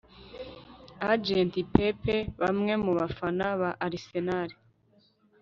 Agent 1.11 1.53
Pepe 1.73 2.15
Bamwe 2.41 2.73
mu 2.83 2.91
bafana 2.99 3.45
ba 3.61 3.69
Arsenal 3.85 4.49